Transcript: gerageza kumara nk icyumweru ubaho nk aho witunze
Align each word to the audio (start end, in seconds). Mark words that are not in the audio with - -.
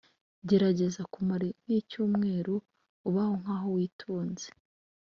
gerageza 0.47 1.01
kumara 1.13 1.47
nk 1.61 1.69
icyumweru 1.79 2.55
ubaho 3.07 3.33
nk 3.41 3.47
aho 3.55 3.65
witunze 3.75 4.47